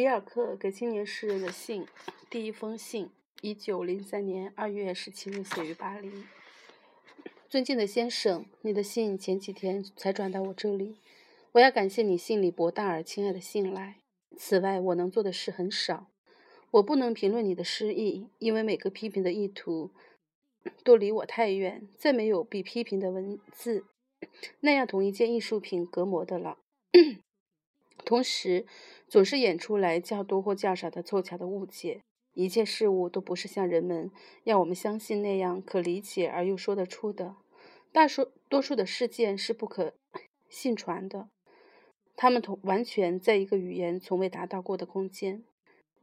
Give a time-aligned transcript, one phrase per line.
[0.00, 1.86] 里尔克给青年诗人的信，
[2.30, 3.10] 第一封信，
[3.42, 6.24] 一九零三年二月十七日写于巴黎。
[7.50, 10.96] 尊敬的先生，你的信前几天才转到我这里，
[11.52, 13.96] 我要感谢你信里博大而亲爱的信来。
[14.38, 16.06] 此外，我能做的事很少，
[16.70, 19.90] 我不能评论你的诗意，因为每个批评的意图
[20.82, 21.86] 都离我太远。
[21.98, 23.84] 再没有比批评的文字
[24.60, 26.56] 那样同一件艺术品隔膜的了。
[28.10, 28.66] 同时，
[29.06, 32.00] 总是演出来较多或较少的凑巧的误解。
[32.34, 34.10] 一切事物都不是像人们
[34.42, 37.36] 要我们相信那样可理解而又说得出的。
[37.92, 39.94] 大数多数的事件是不可
[40.48, 41.28] 信传的，
[42.16, 45.44] 他们同完全在一个语言从未达到过的空间。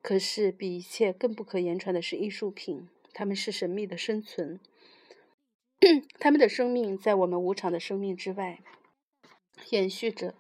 [0.01, 4.62] 可是，比一切更不可言传的是艺术品，他们是神秘的生存，
[6.21, 8.62] 他们的生命在我们无常的生命之外
[9.71, 10.35] 延续着。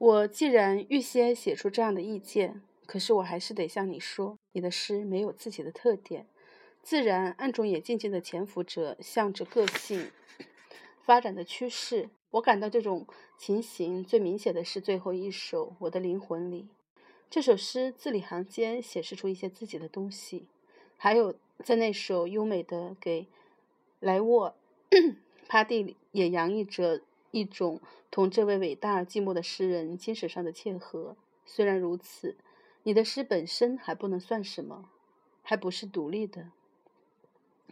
[0.00, 6.26] 我既然预先写出这样的意见，可是我还是得向你说，你的诗没有自己的特点，
[6.82, 10.10] 自然暗中也静静地潜伏着，向着个性
[11.02, 12.08] 发展的趋势。
[12.30, 13.06] 我感到这种
[13.36, 16.68] 情形最明显的是最后一首《我的灵魂》里，
[17.28, 20.46] 这首诗字里行间显示出一些自己的东西，
[20.96, 23.28] 还有在那首优美的给
[23.98, 24.54] 莱沃
[25.46, 27.02] 帕蒂里也洋溢着。
[27.30, 31.16] 一种同这位伟大而寂寞的诗人精神上的契合。
[31.44, 32.36] 虽然如此，
[32.82, 34.88] 你的诗本身还不能算什么，
[35.42, 36.50] 还不是独立的。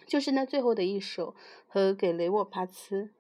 [0.07, 1.35] 就是那最后的一首
[1.67, 3.11] 和给雷沃帕茨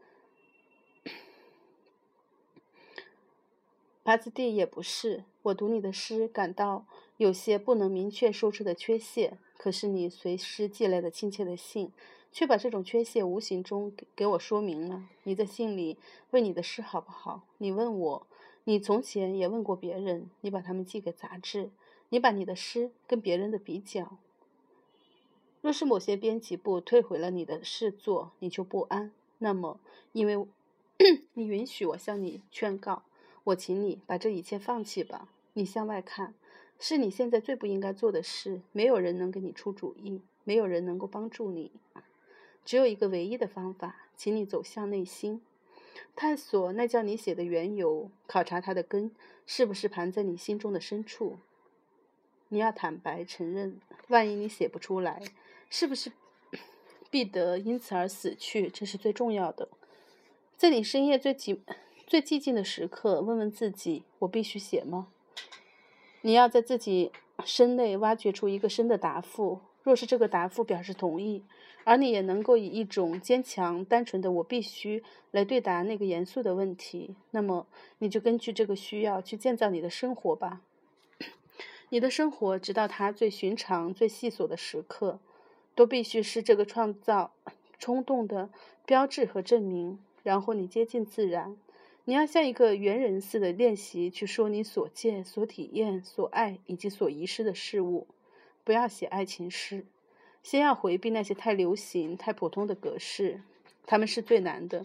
[4.04, 5.24] 帕兹蒂也不是。
[5.42, 6.86] 我读你的诗，感到
[7.16, 9.38] 有些不能明确说出的缺陷。
[9.56, 11.92] 可是你随诗寄来的亲切的信。
[12.38, 15.02] 却把这种缺陷无形中给给我说明了。
[15.24, 15.98] 你在信里
[16.30, 17.42] 问你的诗好不好？
[17.58, 18.28] 你问我，
[18.62, 20.30] 你从前也问过别人。
[20.42, 21.72] 你把他们寄给杂志，
[22.10, 24.18] 你把你的诗跟别人的比较。
[25.62, 29.10] 若是某些编辑部退回了你的诗作，你就不安。
[29.38, 29.80] 那么，
[30.12, 30.46] 因为
[31.34, 33.02] 你允许我向你劝告，
[33.42, 35.28] 我请你把这一切放弃吧。
[35.54, 36.34] 你向外看，
[36.78, 38.62] 是你现在最不应该做的事。
[38.70, 41.72] 没有人能给你出主意，没有人能够帮助你。
[42.68, 45.40] 只有一个唯一的方法，请你走向内心，
[46.14, 49.10] 探索那叫你写的缘由，考察它的根
[49.46, 51.38] 是不是盘在你心中的深处。
[52.48, 55.22] 你要坦白承认，万一你写不出来，
[55.70, 56.12] 是不是
[57.08, 58.68] 必得因此而死去？
[58.68, 59.70] 这是最重要的。
[60.58, 61.58] 在你深夜最寂
[62.06, 65.08] 最寂静的时刻，问问自己：我必须写吗？
[66.20, 67.12] 你要在自己
[67.46, 69.60] 身内挖掘出一个深的答复。
[69.88, 71.42] 若是这个答复表示同意，
[71.84, 77.66] 而你也能够以一种坚强、单纯的“我必须”来对答那个严肃的问题，那么
[78.00, 80.60] 你就根据这个需要去建造你的生活吧。
[81.88, 85.20] 你的生活，直到它最寻常、最细琐的时刻，
[85.74, 87.32] 都必须是这个创造
[87.78, 88.50] 冲动的
[88.84, 89.98] 标志和证明。
[90.22, 91.56] 然后你接近自然，
[92.04, 98.06] 你要像一个猿人似的练习去说你所见、所体验、所爱以及所遗失的事物。
[98.68, 99.86] 不要写爱情诗，
[100.42, 103.40] 先要回避那些太流行、太普通的格式，
[103.86, 104.84] 他们是最难的，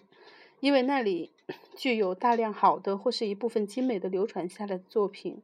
[0.61, 1.31] 因为那里
[1.75, 5.41] 具有大量好的或是一部分精美的流传下来的作品，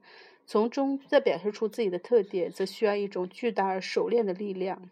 [0.47, 4.89] 从中再表现出自己的特点，则需要一种巨大而熟练的力量。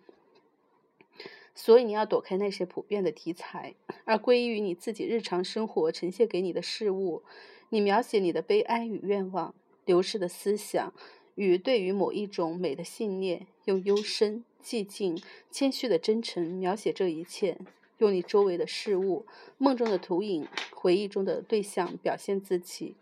[1.56, 7.24] 所以你要躲开那些普遍的题材，而归于你自己日常生活呈现给你的事物。
[7.70, 9.56] 你描写你的悲哀与愿望，
[9.86, 10.94] 流逝的思想。
[11.38, 15.22] 与对于某一种美的信念，用幽深、寂静、
[15.52, 17.60] 谦虚的真诚描写这一切，
[18.00, 19.24] 用你周围的事物、
[19.60, 22.96] 梦中的图影、回忆中的对象表现自己。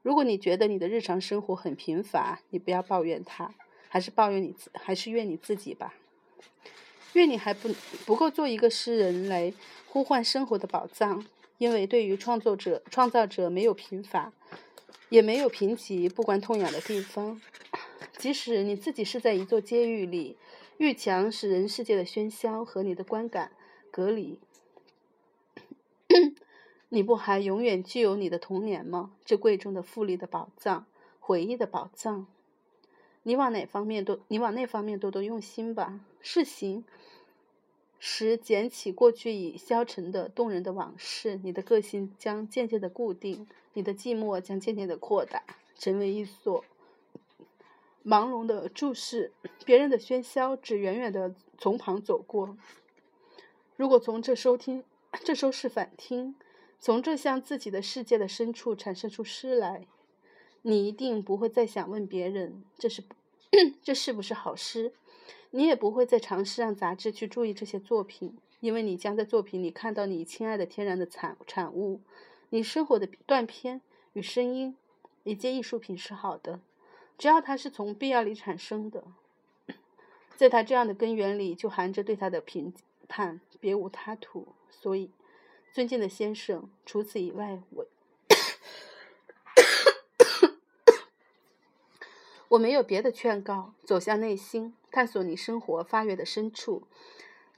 [0.00, 3.54] 如果你觉得你的日常生活很贫乏，你不要抱怨它，
[3.90, 5.94] 还是抱怨你自，还是怨你自己吧。
[7.12, 7.68] 愿你还不
[8.06, 9.52] 不够做一个诗人来
[9.86, 11.26] 呼唤生活的宝藏，
[11.58, 14.32] 因为对于创作者、创造者没有贫乏。
[15.08, 17.38] 也没有贫瘠不关痛痒的地方。
[18.22, 20.36] 即使你自己是在一座监狱里，
[20.78, 23.50] 狱墙使人世界的喧嚣和你的观感
[23.90, 24.38] 隔离，
[26.88, 29.10] 你不还永远具有你的童年吗？
[29.24, 30.86] 这贵重的富丽的宝藏，
[31.18, 32.28] 回忆的宝藏。
[33.24, 35.98] 你往哪方面多，你往那方面多多用心吧。
[36.20, 36.84] 试行。
[37.98, 45.42] 时捡起过去已消沉的动人的往事，你的个性将渐渐的固定，你的寂寞将渐渐的扩大，
[45.76, 46.64] 成为一所
[48.04, 49.32] 朦胧的注视。
[49.64, 52.56] 别人的喧嚣只远远的从旁走过。
[53.76, 54.84] 如果从这收听，
[55.24, 56.34] 这收视反听，
[56.78, 59.86] 从这向自己的世界的深处产生出诗来，
[60.62, 63.02] 你一定不会再想问别人这是
[63.82, 64.92] 这是不是好诗，
[65.50, 72.00] 你也不会再尝试让杂志去注意这些作品，因为你将在作品里看到你亲爱的天然的产产物，
[72.50, 73.80] 你生活的断片
[74.12, 74.76] 与声音。
[75.24, 76.60] 一件艺术品是好的，
[77.18, 79.04] 只要它是从必要里产生的，
[80.36, 82.74] 在它这样的根源里就含着对它的评
[83.08, 84.48] 判，别无他途。
[84.70, 85.10] 所以，
[85.72, 87.86] 尊敬的先生，除此以外，我。
[92.48, 96.82] 我没有别的劝告，走向内心，探索你生活发源的深处，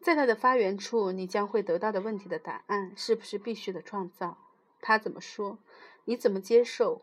[0.01, 4.39] 在它的发源处，你将会得到的问题的答案是不是必须的创造？
[4.81, 5.59] 他怎么说？
[6.05, 7.03] 你怎么接受？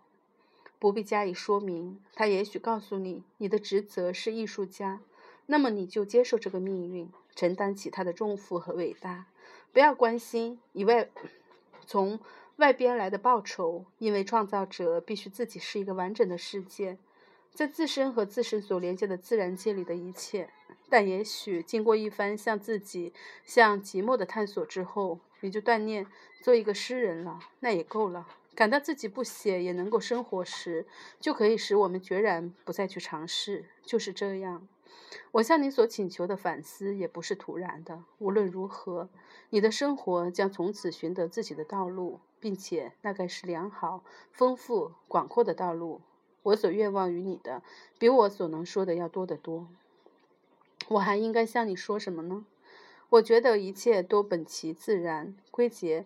[0.82, 2.02] 不必加以说明。
[2.16, 5.00] 他也许告诉你，你的职责是艺术家，
[5.46, 9.28] 那么你就接受这个命运，承担起他的重负和伟大。
[9.72, 11.08] 不要关心以外
[11.86, 12.20] 从
[12.56, 16.98] 外边来的报酬，因为创造者必须自己是一个完整的世界。
[17.54, 20.50] 在自身和自身所连接的自然界里的一切，
[20.90, 23.14] 但也许经过一番向自己、
[23.46, 26.08] 向寂寞的探索之后，你就断念
[26.42, 28.26] 做一个诗人了，那也够了。
[28.54, 30.86] 感到自己不写也能够生活时，
[31.20, 33.66] 就可以使我们决然不再去尝试。
[33.84, 34.68] 就是这样，
[35.32, 38.04] 我向你所请求的反思也不是突然的。
[38.20, 39.10] 无论如何，
[39.50, 46.02] 你的生活将从此寻得自己的道路，并且那该是良好、丰富、广阔的道路。
[46.44, 47.64] 我所愿望于你的，
[47.98, 49.68] 比我所能说的要多得多。
[50.90, 52.46] 我还应该向你说什么呢？
[53.10, 56.06] 我觉得一切都本其自然归结。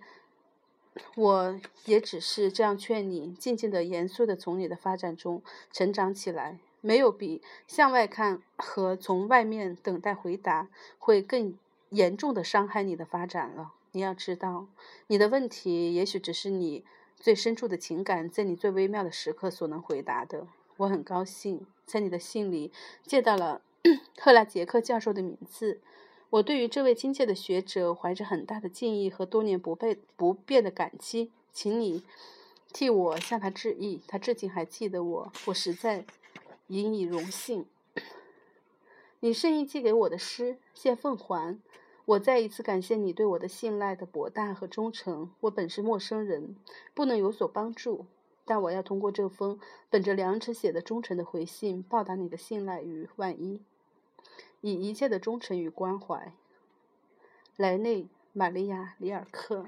[1.16, 6.60] 我也只是这样劝你，静静的、严肃的从你的发展中成长起来。
[6.82, 10.68] 没有比向外看和从外面等待回答
[11.00, 11.58] 会更
[11.90, 13.74] 严重的伤害你的发展了。
[13.92, 14.68] 你要知道，
[15.08, 16.84] 你的问题也许只是你。
[17.18, 20.46] 最深处的情感，在你最微妙的时刻所能回答的。
[20.78, 22.72] 我很高兴在你的信里
[23.04, 23.62] 借到了
[24.20, 25.80] 赫拉杰克教授的名字。
[26.36, 32.04] 我对于这位亲切的学者怀着很大的敬意和多年不被不变的感激，请你
[32.74, 34.02] 替我向他致意。
[34.06, 36.06] 他至今还记得我，我实在
[36.68, 37.66] 引以荣幸。
[39.22, 41.58] 你圣意寄给我的诗，现奉还。
[42.04, 45.32] 我再一次感谢你对我的信赖的博大和忠诚。
[45.40, 46.58] 我本是陌生人，
[46.94, 48.06] 不能有所帮助，
[48.44, 49.58] 但我要通过这封
[49.90, 53.62] 本着良知写的忠诚的回信，报答你的信赖与万一，
[54.66, 56.34] 以一切的忠诚与关怀。
[57.56, 58.04] 莱内·
[58.34, 59.68] 玛利亚·里尔克。